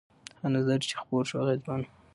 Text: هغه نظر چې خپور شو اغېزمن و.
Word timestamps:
هغه 0.37 0.47
نظر 0.57 0.79
چې 0.89 0.95
خپور 1.01 1.23
شو 1.29 1.35
اغېزمن 1.43 1.81
و. 1.83 1.85